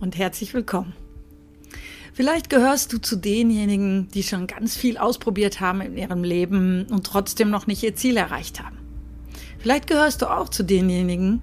und 0.00 0.18
herzlich 0.18 0.52
willkommen. 0.52 0.92
Vielleicht 2.12 2.50
gehörst 2.50 2.92
du 2.92 2.98
zu 2.98 3.16
denjenigen, 3.16 4.08
die 4.08 4.22
schon 4.22 4.46
ganz 4.46 4.76
viel 4.76 4.98
ausprobiert 4.98 5.60
haben 5.60 5.80
in 5.80 5.96
ihrem 5.96 6.24
Leben 6.24 6.86
und 6.90 7.06
trotzdem 7.06 7.48
noch 7.48 7.66
nicht 7.66 7.82
ihr 7.82 7.96
Ziel 7.96 8.18
erreicht 8.18 8.62
haben. 8.62 8.76
Vielleicht 9.58 9.86
gehörst 9.86 10.20
du 10.20 10.30
auch 10.30 10.50
zu 10.50 10.62
denjenigen, 10.62 11.40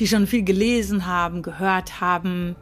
die 0.00 0.08
schon 0.08 0.26
viel 0.26 0.42
gelesen 0.42 1.06
haben, 1.06 1.42
gehört 1.42 2.00
haben 2.00 2.56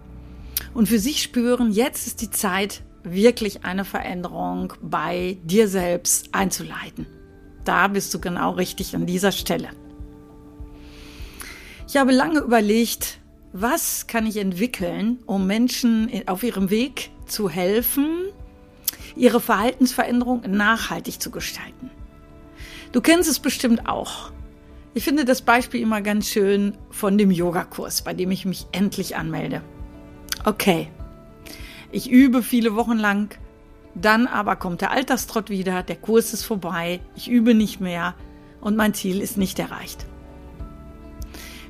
und 0.75 0.87
für 0.87 0.99
sich 0.99 1.23
spüren, 1.23 1.73
jetzt 1.73 2.07
ist 2.07 2.21
die 2.21 2.31
Zeit, 2.31 2.83
wirklich 3.05 3.65
eine 3.65 3.87
Veränderung 3.87 4.75
bei 4.83 5.39
dir 5.45 5.67
selbst 5.67 6.29
einzuleiten. 6.33 7.07
Da 7.65 7.89
bist 7.89 8.13
du 8.13 8.21
genau 8.21 8.51
richtig 8.51 8.95
an 8.95 9.07
dieser 9.07 9.33
Stelle. 9.33 9.71
Ich 11.89 11.97
habe 11.97 12.13
lange 12.13 12.41
überlegt, 12.41 13.21
was 13.57 14.09
kann 14.09 14.27
ich 14.27 14.37
entwickeln, 14.39 15.21
um 15.27 15.47
Menschen 15.47 16.11
auf 16.27 16.43
ihrem 16.43 16.71
Weg 16.71 17.11
zu 17.27 17.49
helfen, 17.49 18.25
ihre 19.15 19.41
Verhaltensveränderung 19.41 20.43
nachhaltig 20.49 21.23
zu 21.23 21.31
gestalten. 21.31 21.89
Du 22.91 23.01
kennst 23.01 23.31
es 23.31 23.39
bestimmt 23.39 23.89
auch. 23.89 24.33
Ich 24.93 25.05
finde 25.05 25.25
das 25.25 25.43
Beispiel 25.43 25.81
immer 25.81 26.01
ganz 26.01 26.29
schön 26.29 26.77
von 26.91 27.17
dem 27.17 27.31
Yogakurs, 27.31 28.03
bei 28.03 28.13
dem 28.13 28.33
ich 28.33 28.45
mich 28.45 28.67
endlich 28.73 29.15
anmelde. 29.15 29.63
Okay, 30.45 30.91
ich 31.93 32.11
übe 32.11 32.43
viele 32.43 32.75
Wochen 32.75 32.99
lang, 32.99 33.39
dann 33.95 34.27
aber 34.27 34.57
kommt 34.57 34.81
der 34.81 34.91
Alltagstrott 34.91 35.49
wieder, 35.49 35.85
der 35.85 35.97
Kurs 35.97 36.33
ist 36.33 36.43
vorbei, 36.43 36.99
ich 37.15 37.31
übe 37.31 37.55
nicht 37.55 37.81
mehr 37.81 38.17
und 38.61 38.75
mein 38.75 38.95
Ziel 38.95 39.21
ist 39.21 39.39
nicht 39.39 39.61
erreicht. 39.61 40.07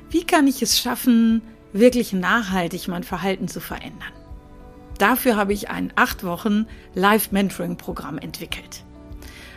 Wie 0.09 0.23
kann 0.23 0.47
ich 0.47 0.63
es 0.63 0.79
schaffen, 0.79 1.43
wirklich 1.75 2.13
nachhaltig 2.13 2.87
mein 2.87 3.03
Verhalten 3.03 3.47
zu 3.47 3.59
verändern. 3.59 4.13
Dafür 4.97 5.35
habe 5.35 5.53
ich 5.53 5.69
ein 5.69 5.91
acht 5.95 6.23
Wochen 6.23 6.67
Live-Mentoring-Programm 6.93 8.17
entwickelt. 8.17 8.83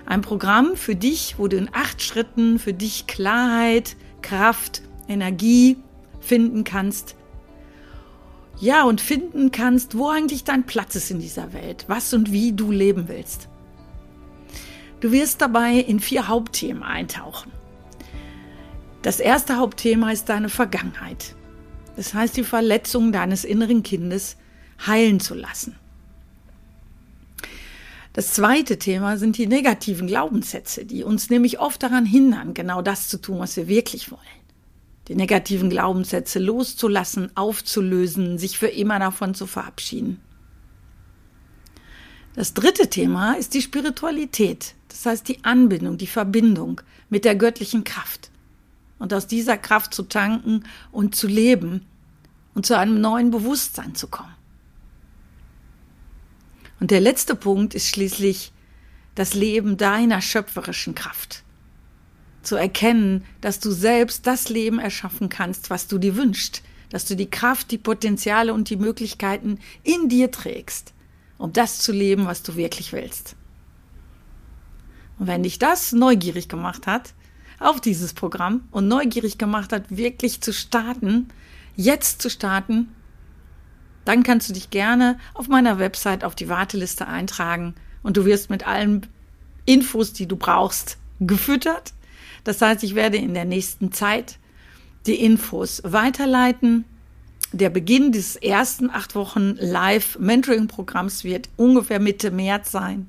Ein 0.05 0.23
Programm 0.23 0.75
für 0.75 0.97
dich, 0.97 1.37
wo 1.39 1.49
du 1.49 1.57
in 1.57 1.71
acht 1.73 2.03
Schritten 2.03 2.59
für 2.59 2.73
dich 2.73 3.07
Klarheit, 3.07 3.97
Kraft, 4.21 4.83
Energie 5.07 5.77
finden 6.21 6.65
kannst. 6.65 7.15
Ja, 8.59 8.83
und 8.83 9.01
finden 9.01 9.53
kannst, 9.53 9.97
wo 9.97 10.09
eigentlich 10.09 10.43
dein 10.43 10.67
Platz 10.67 10.97
ist 10.97 11.13
in 11.13 11.21
dieser 11.21 11.53
Welt, 11.53 11.85
was 11.87 12.13
und 12.13 12.33
wie 12.33 12.53
du 12.53 12.73
leben 12.73 13.07
willst. 13.07 13.49
Du 15.01 15.13
wirst 15.13 15.41
dabei 15.41 15.75
in 15.75 16.01
vier 16.01 16.27
Hauptthemen 16.27 16.83
eintauchen. 16.83 17.53
Das 19.03 19.21
erste 19.21 19.59
Hauptthema 19.59 20.11
ist 20.11 20.29
deine 20.29 20.49
Vergangenheit. 20.49 21.37
Das 21.99 22.15
heißt, 22.15 22.37
die 22.37 22.45
Verletzung 22.45 23.11
deines 23.11 23.45
inneren 23.45 23.83
Kindes 23.83 24.37
heilen 24.87 25.19
zu 25.19 25.35
lassen. 25.35 25.75
Das 28.13 28.35
zweite 28.35 28.79
Thema 28.79 29.17
sind 29.17 29.37
die 29.37 29.49
negativen 29.49 30.07
Glaubenssätze, 30.07 30.85
die 30.85 31.03
uns 31.03 31.29
nämlich 31.29 31.59
oft 31.59 31.83
daran 31.83 32.07
hindern, 32.07 32.55
genau 32.55 32.83
das 32.83 33.09
zu 33.09 33.21
tun, 33.21 33.41
was 33.41 33.57
wir 33.57 33.67
wirklich 33.67 34.13
wollen. 34.13 34.21
Die 35.09 35.17
negativen 35.17 35.71
Glaubenssätze 35.71 36.39
loszulassen, 36.39 37.37
aufzulösen, 37.37 38.39
sich 38.39 38.59
für 38.59 38.69
immer 38.69 39.01
davon 39.01 39.35
zu 39.35 39.49
verabschieden. 39.49 40.21
Das 42.37 42.55
dritte 42.55 42.89
Thema 42.91 43.33
ist 43.33 43.55
die 43.55 43.63
Spiritualität, 43.63 44.77
das 44.87 45.05
heißt 45.05 45.27
die 45.27 45.43
Anbindung, 45.43 45.99
die 45.99 46.07
Verbindung 46.07 46.81
mit 47.11 47.25
der 47.25 47.35
göttlichen 47.35 47.83
Kraft 47.83 48.31
und 48.99 49.13
aus 49.15 49.27
dieser 49.27 49.57
Kraft 49.57 49.95
zu 49.95 50.05
tanken 50.05 50.65
und 50.93 51.15
zu 51.15 51.27
leben 51.27 51.85
und 52.59 52.67
zu 52.67 52.77
einem 52.77 53.01
neuen 53.01 53.31
Bewusstsein 53.31 53.95
zu 53.95 54.09
kommen. 54.09 54.35
Und 56.81 56.91
der 56.91 57.01
letzte 57.01 57.37
Punkt 57.37 57.73
ist 57.73 57.87
schließlich 57.87 58.51
das 59.15 59.35
Leben 59.35 59.77
deiner 59.77 60.21
schöpferischen 60.21 60.97
Kraft. 60.97 61.45
Zu 62.43 62.57
erkennen, 62.57 63.25
dass 63.41 63.61
du 63.61 63.71
selbst 63.71 64.27
das 64.27 64.49
Leben 64.49 64.81
erschaffen 64.81 65.29
kannst, 65.29 65.71
was 65.71 65.87
du 65.87 65.99
dir 65.99 66.17
wünschst, 66.17 66.65
dass 66.91 67.05
du 67.05 67.15
die 67.15 67.31
Kraft, 67.31 67.71
die 67.71 67.79
Potenziale 67.79 68.53
und 68.53 68.71
die 68.71 68.77
Möglichkeiten 68.77 69.61
in 69.85 70.09
dir 70.09 70.33
trägst, 70.33 70.95
um 71.39 71.53
das 71.53 71.79
zu 71.79 71.93
leben, 71.93 72.27
was 72.27 72.43
du 72.43 72.57
wirklich 72.57 72.93
willst. 72.93 73.37
Und 75.21 75.29
wenn 75.29 75.45
dich 75.45 75.61
das 75.61 75.93
neugierig 75.93 76.49
gemacht 76.49 76.89
hat, 76.89 77.15
auf 77.61 77.81
dieses 77.81 78.15
Programm 78.15 78.67
und 78.73 78.89
neugierig 78.89 79.39
gemacht 79.39 79.73
hat, 79.73 79.97
wirklich 79.97 80.41
zu 80.41 80.53
starten, 80.53 81.29
jetzt 81.79 82.21
zu 82.21 82.29
starten, 82.29 82.89
dann 84.05 84.23
kannst 84.23 84.49
du 84.49 84.53
dich 84.53 84.71
gerne 84.71 85.19
auf 85.33 85.49
meiner 85.49 85.79
Website 85.79 86.25
auf 86.25 86.35
die 86.35 86.49
Warteliste 86.49 87.07
eintragen 87.07 87.75
und 88.03 88.17
du 88.17 88.25
wirst 88.25 88.51
mit 88.51 88.67
allen 88.67 89.07
Infos, 89.65 90.13
die 90.13 90.27
du 90.27 90.37
brauchst, 90.37 90.99
gefüttert. 91.21 91.93
Das 92.45 92.61
heißt, 92.61 92.83
ich 92.83 92.95
werde 92.95 93.17
in 93.19 93.33
der 93.33 93.45
nächsten 93.45 93.93
Zeit 93.93 94.39
die 95.07 95.23
Infos 95.23 95.81
weiterleiten. 95.85 96.85
Der 97.53 97.71
Beginn 97.71 98.13
dieses 98.13 98.37
ersten 98.37 98.91
acht 98.91 99.15
Wochen 99.15 99.55
Live-Mentoring-Programms 99.59 101.23
wird 101.23 101.49
ungefähr 101.57 102.01
Mitte 102.01 102.31
März 102.31 102.73
sein. 102.73 103.09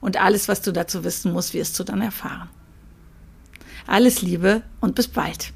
Und 0.00 0.20
alles, 0.20 0.48
was 0.48 0.62
du 0.62 0.72
dazu 0.72 1.04
wissen 1.04 1.32
musst, 1.32 1.54
wirst 1.54 1.78
du 1.78 1.84
dann 1.84 2.00
erfahren. 2.00 2.48
Alles 3.86 4.22
Liebe 4.22 4.62
und 4.80 4.94
bis 4.94 5.08
bald. 5.08 5.52